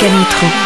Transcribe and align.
Pascal 0.00 0.59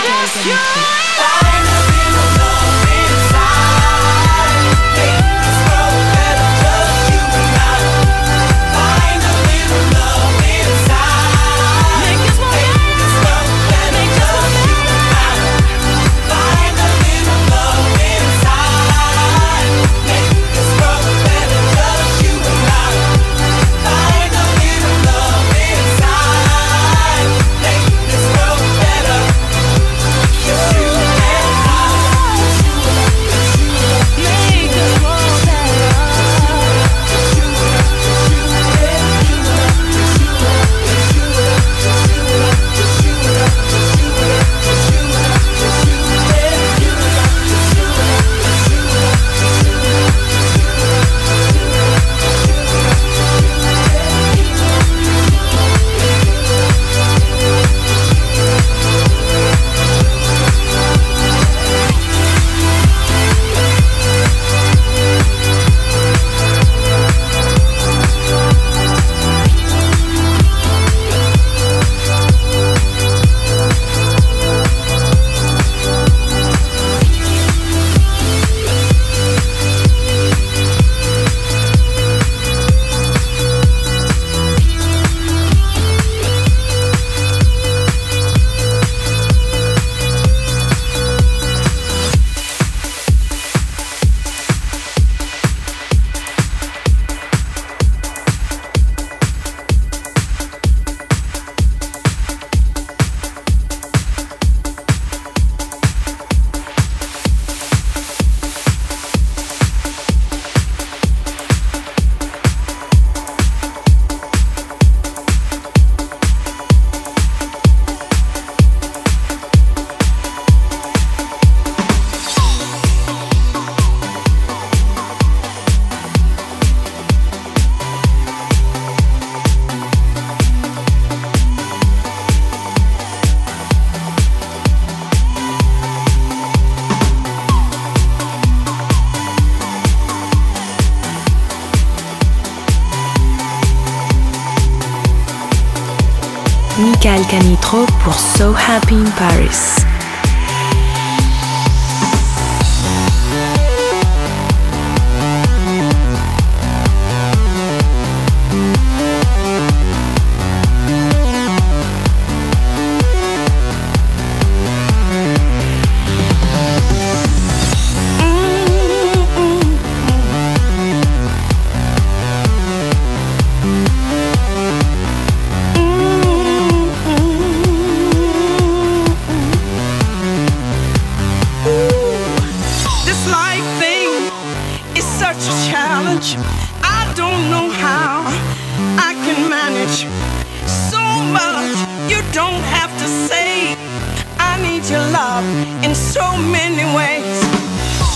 many 196.39 196.85
ways. 196.95 197.41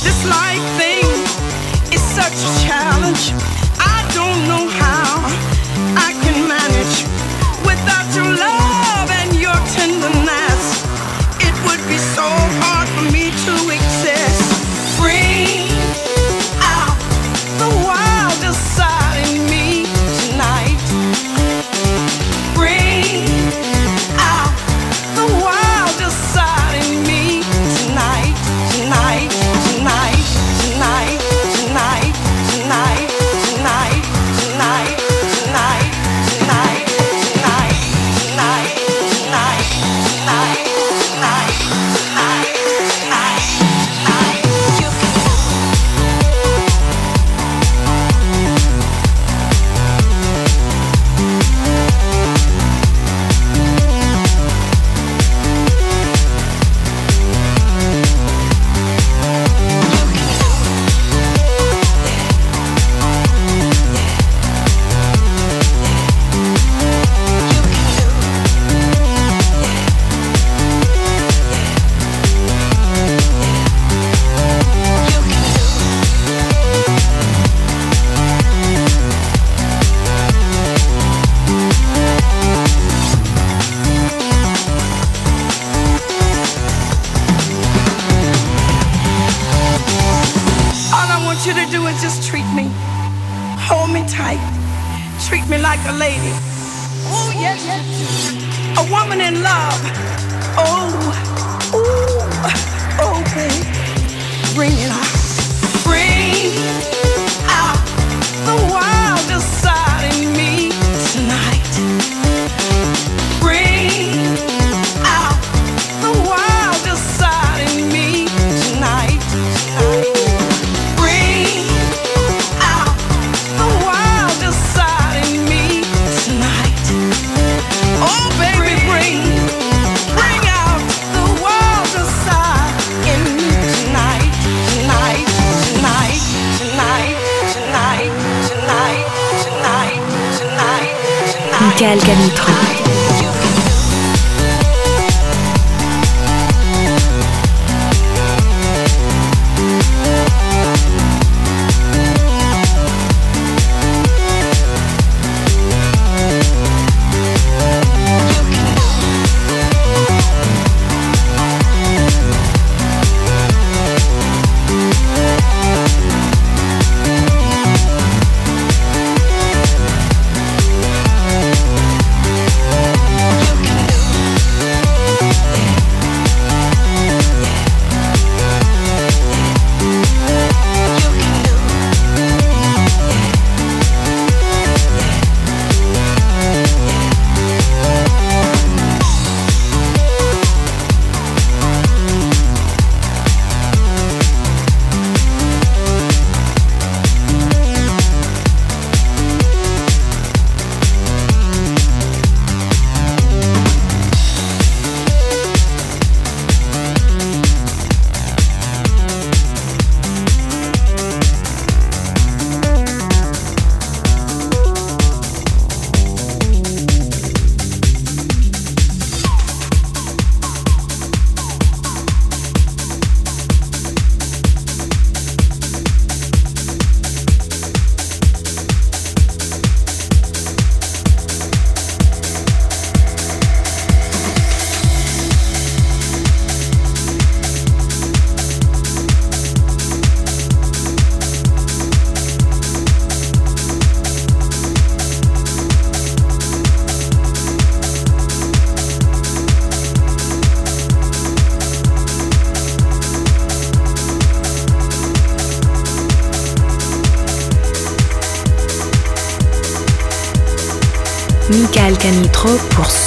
This 0.03 0.25
life 0.25 0.65
thing 0.79 1.05
is 1.93 2.03
such 2.03 2.33
a 2.33 2.67
challenge. 2.67 3.58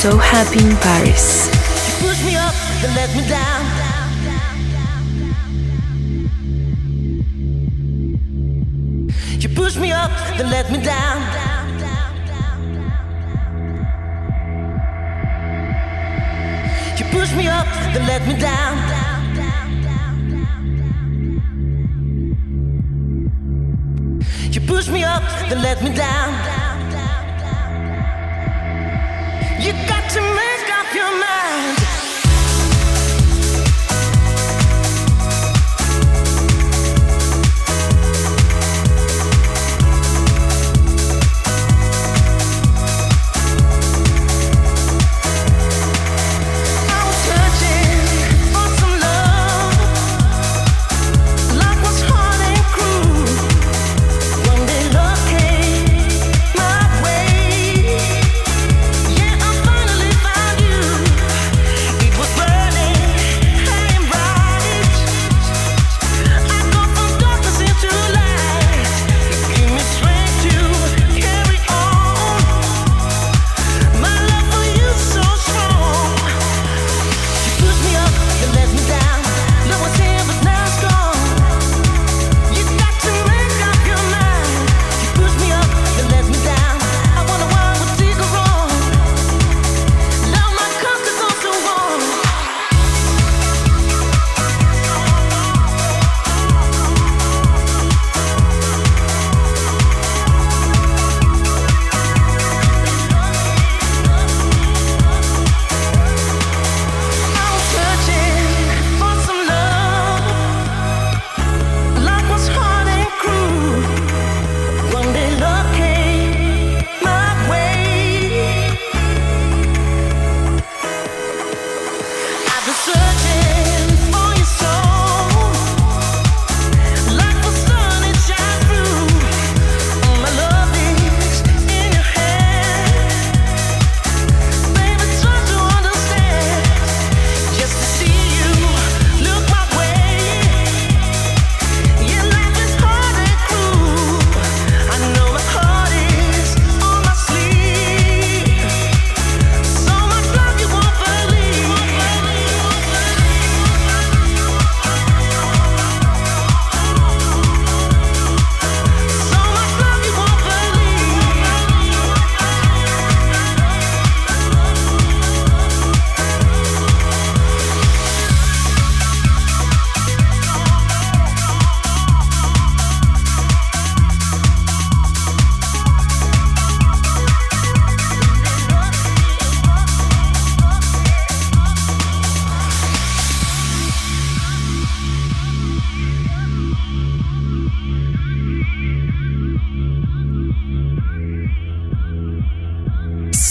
So 0.02 0.18
Happy 0.18 0.66
in 0.66 0.76
Paris. 0.78 1.48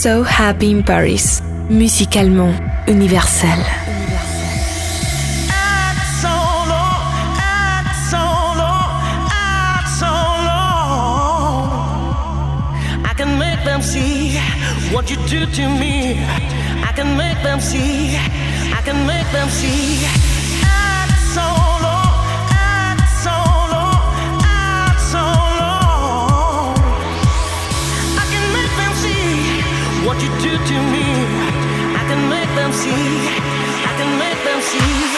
So 0.01 0.23
Happy 0.23 0.71
in 0.71 0.83
Paris, 0.83 1.43
musicalement 1.69 2.57
universel. 2.89 3.61
See 13.81 14.37
what 14.93 15.11
you 15.11 15.17
do 15.27 15.47
to 15.47 15.69
me. 15.81 16.21
I 16.85 16.93
can 16.95 17.17
make 17.17 17.43
them 17.43 17.61
see. 17.61 18.15
I 18.77 18.83
can 18.85 19.07
make 19.07 19.27
them 19.33 19.49
see. 19.49 20.30
you 30.23 30.29
do 30.45 30.53
to 30.53 30.77
me, 30.93 31.07
I 31.97 32.03
can 32.09 32.29
make 32.29 32.51
them 32.55 32.73
see, 32.73 32.91
I 33.89 33.93
can 33.97 34.19
make 34.19 34.45
them 34.45 34.61
see. 34.61 35.10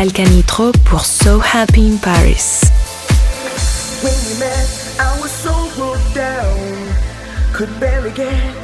Pascal 0.00 0.12
Canitro 0.14 0.72
pour 0.86 1.04
So 1.04 1.40
Happy 1.40 1.86
in 1.86 1.98
Paris. 1.98 2.62
When 4.02 4.14
we 4.14 4.40
met, 4.40 4.96
I 4.98 5.20
was 5.20 5.30
so 5.30 5.52
broke 5.76 6.14
down, 6.14 6.56
could 7.52 7.68
barely 7.78 8.10
get 8.12 8.59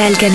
Michael 0.00 0.32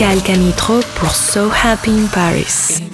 Pascal 0.00 0.22
Canitro 0.22 0.80
pour 0.94 1.10
So 1.10 1.50
Happy 1.50 1.90
in 1.90 2.06
Paris. 2.06 2.89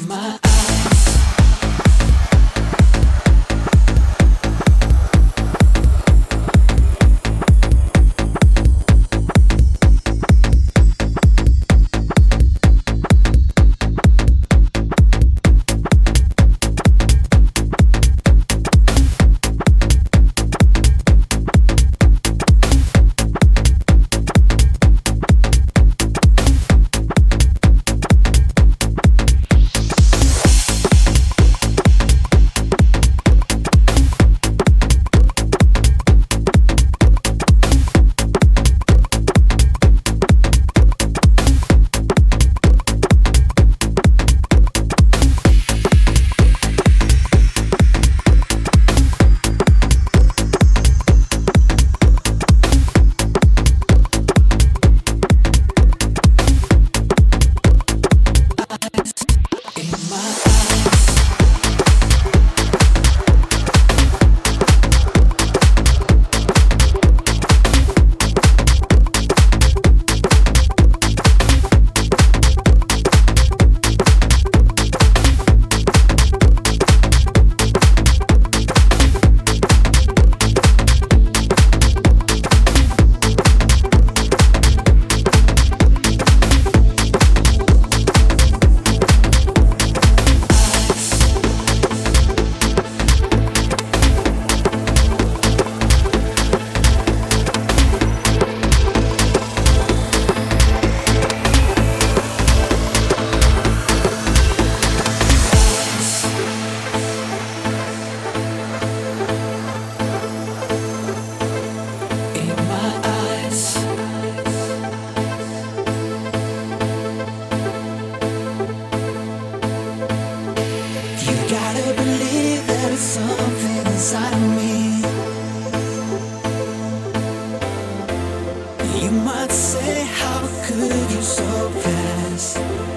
so 131.46 131.70
fast. 131.70 132.95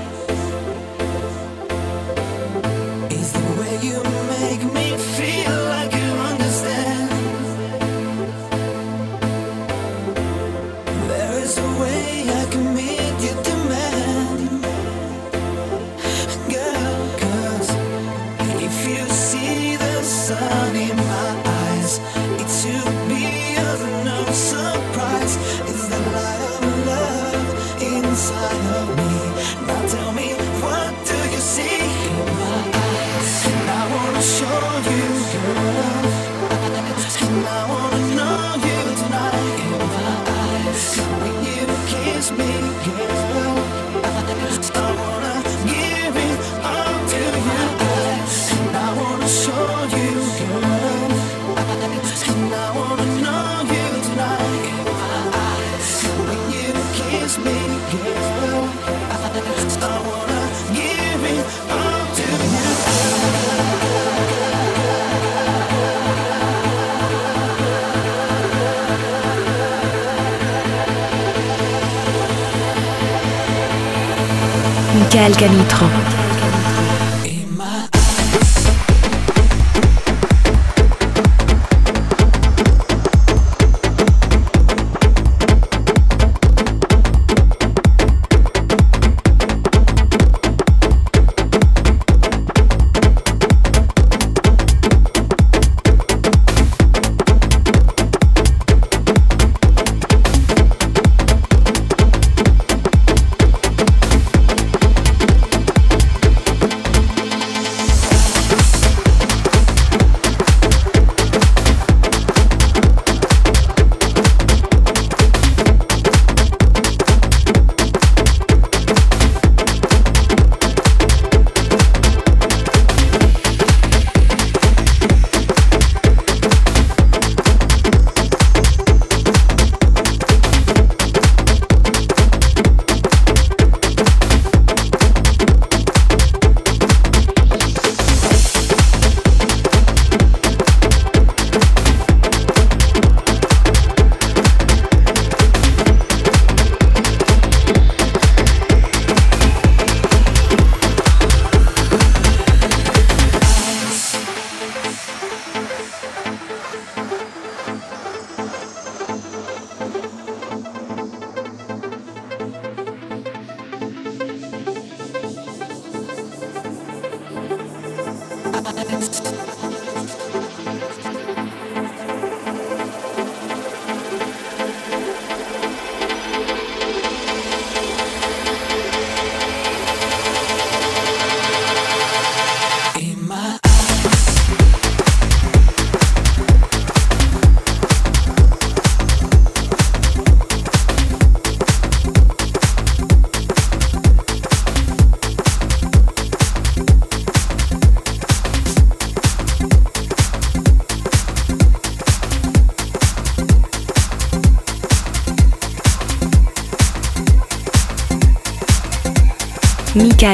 Canitro. 75.39 75.98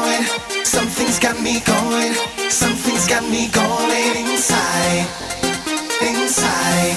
going. 0.00 0.24
Something's 0.64 1.18
got 1.18 1.40
me 1.40 1.60
going. 1.60 2.12
Something's 2.50 3.06
got 3.06 3.24
me 3.28 3.48
going 3.48 4.16
inside. 4.24 5.06
Inside. 6.00 6.96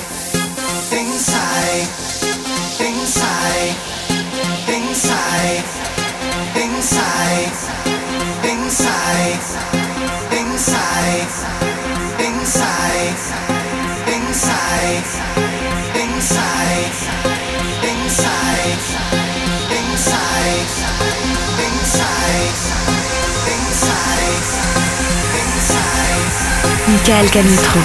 Inside. 0.92 1.88
Inside. 2.88 3.76
Inside. 4.78 5.66
Inside. 6.63 7.56
Inside. 8.52 9.46
Inside. 10.39 11.34
Inside. 12.28 13.22
Inside. 14.16 15.10
Inside. 16.04 16.96
Inside. 17.92 19.12
Michael 27.04 27.30
Canitro. 27.32 27.82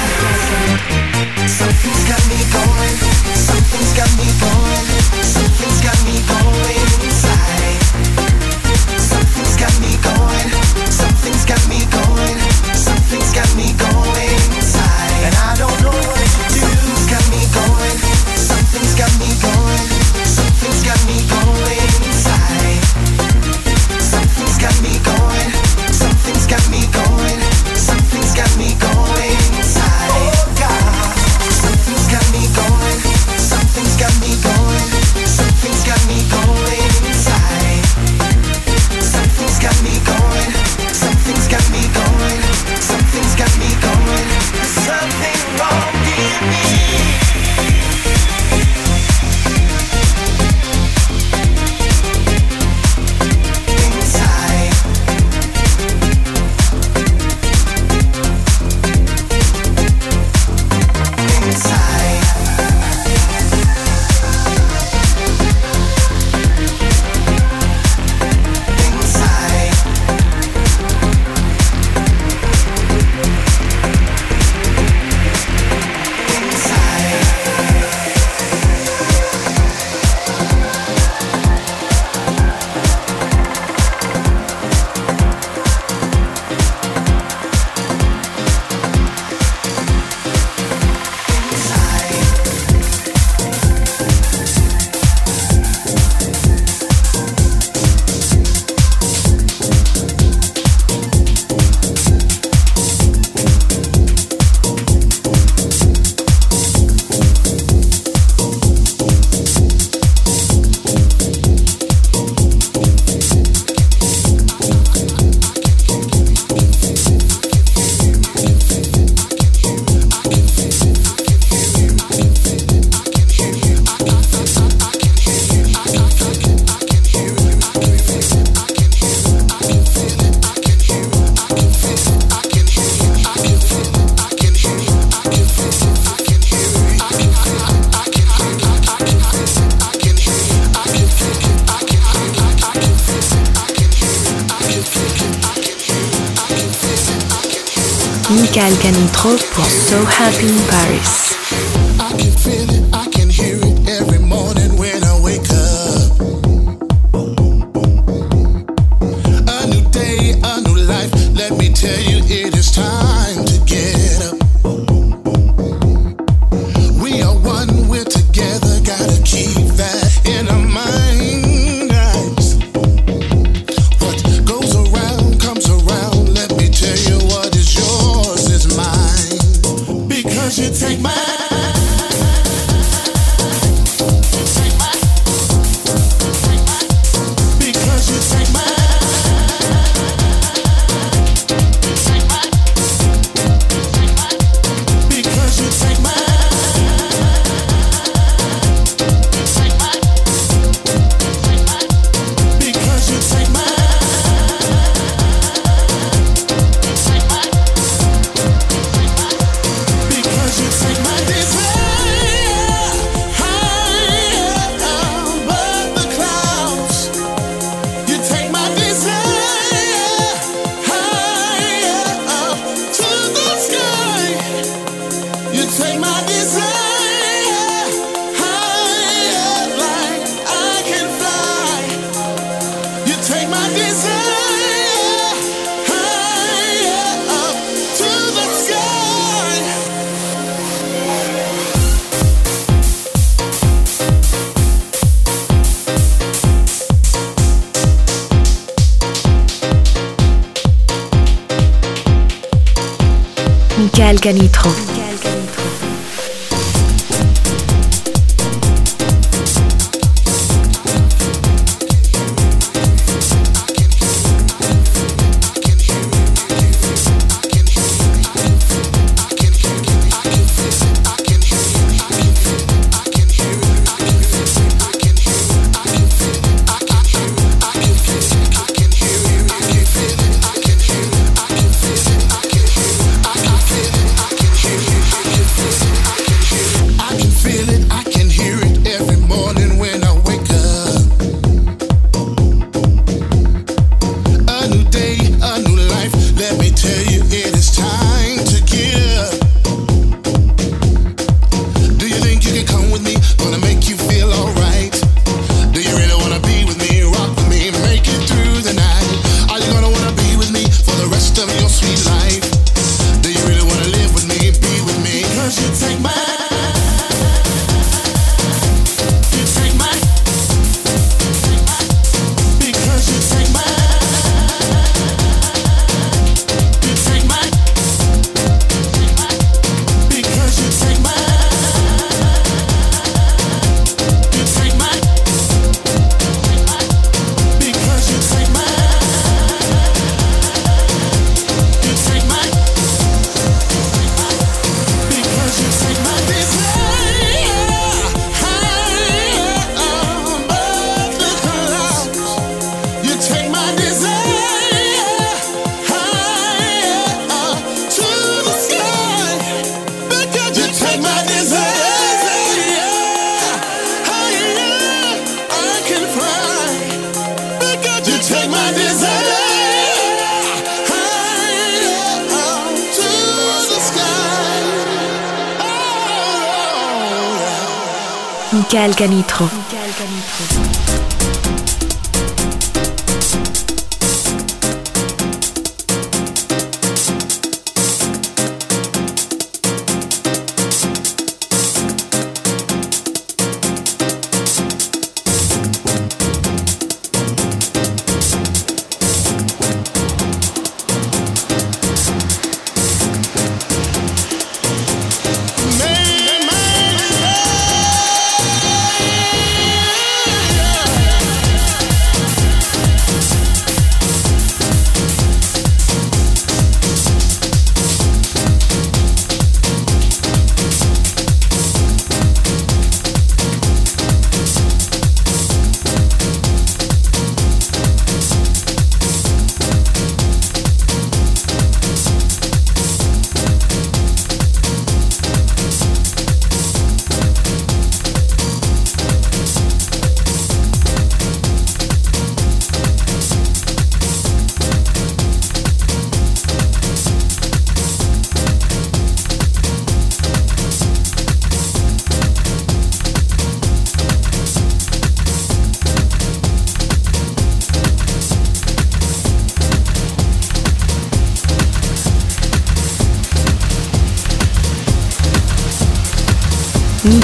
Nitro. 379.08 379.57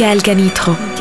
Michael. 0.00 0.99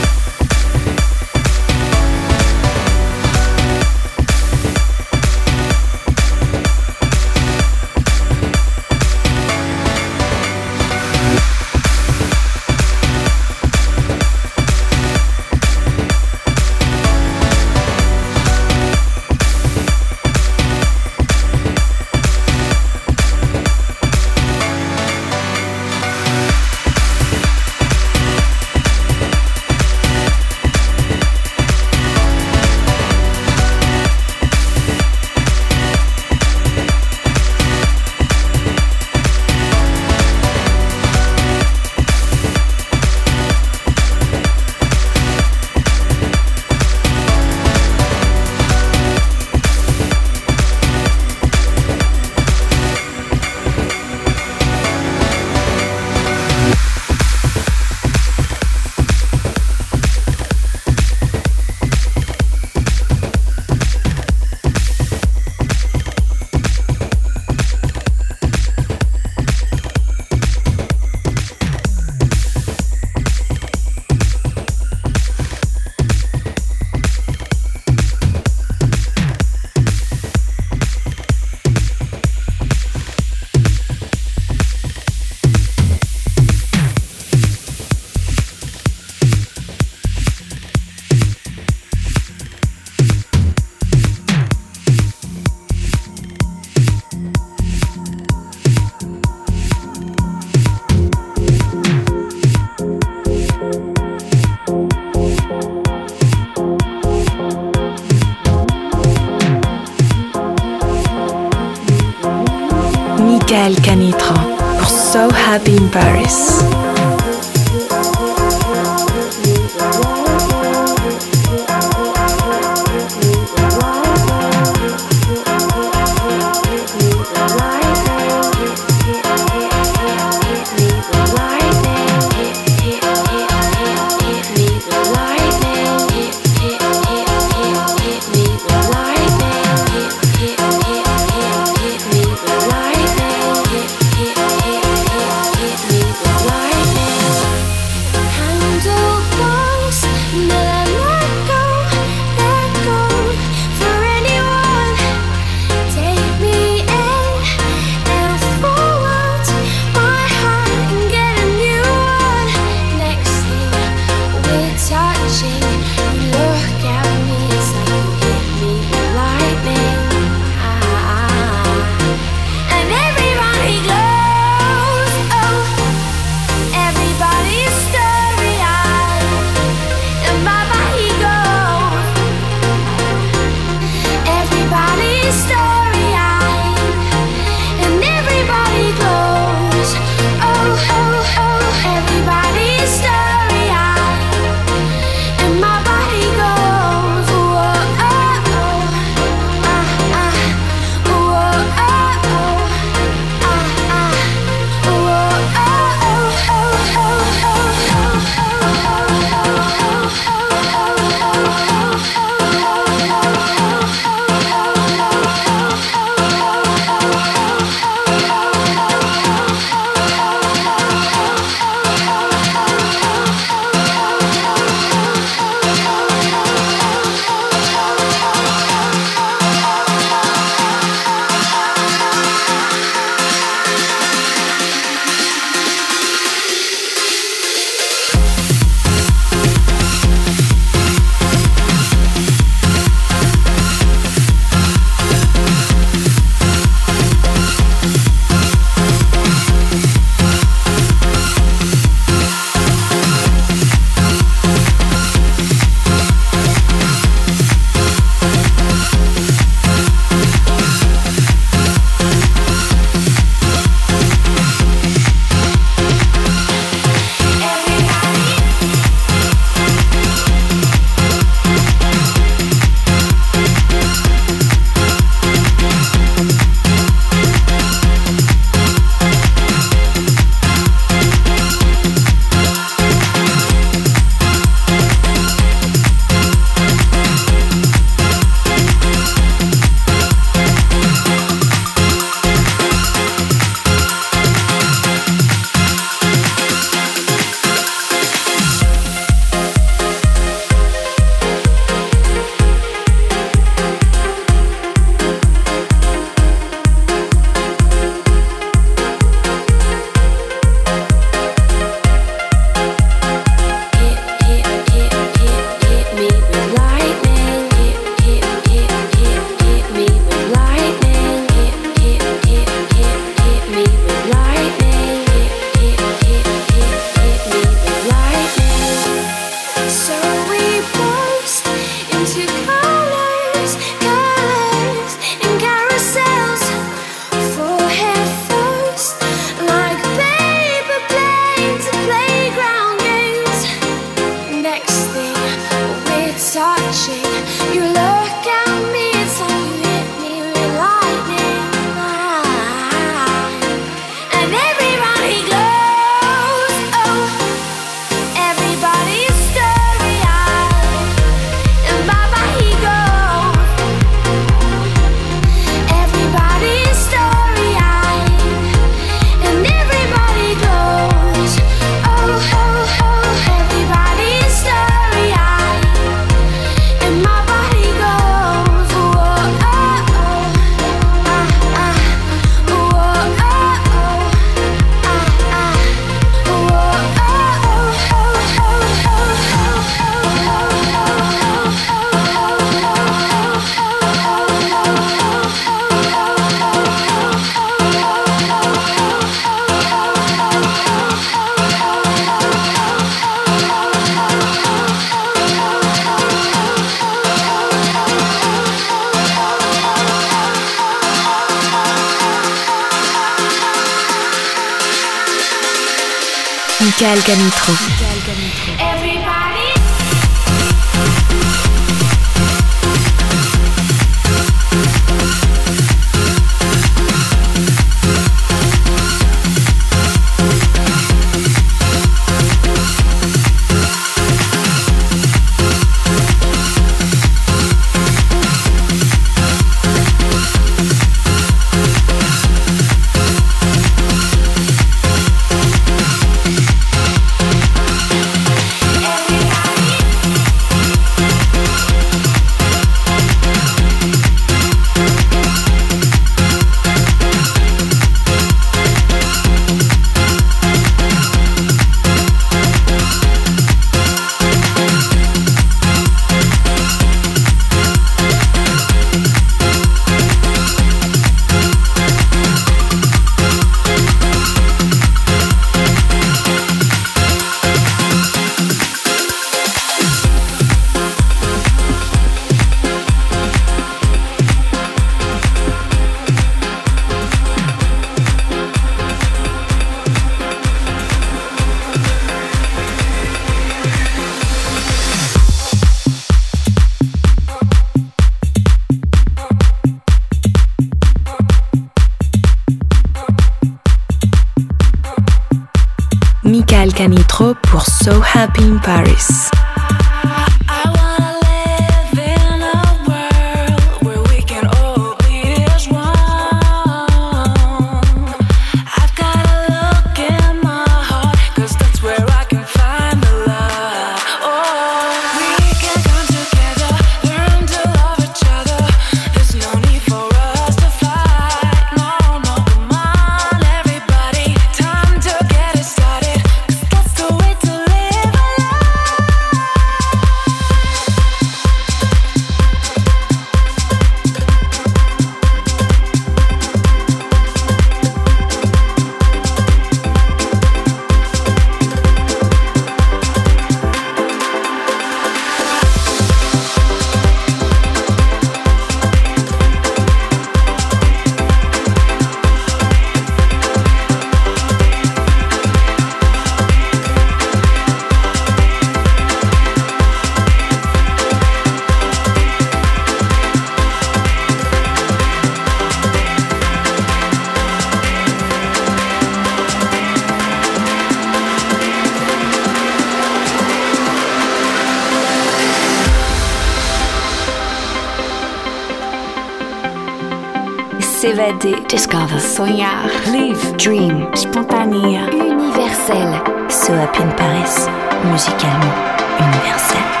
discover, 591.67 592.19
sonhar, 592.19 592.89
live, 593.11 593.55
dream, 593.57 594.07
spontané, 594.15 595.07
universel. 595.13 596.49
So 596.49 596.73
Happy 596.73 597.03
in 597.03 597.11
Paris, 597.15 597.67
musicalement 598.03 598.73
universel. 599.19 600.00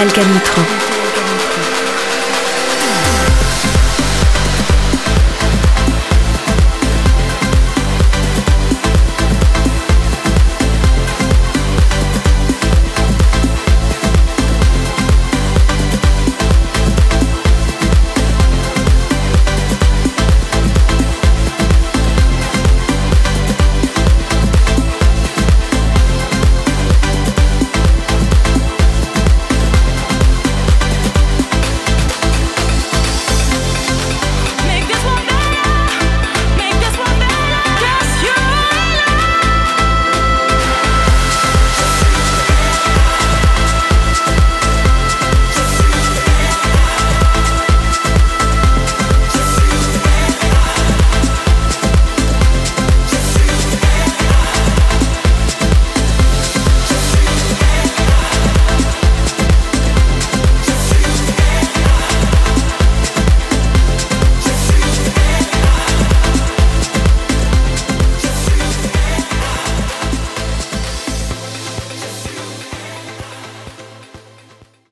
Pascal 0.00 0.24
Canitro. 0.24 0.79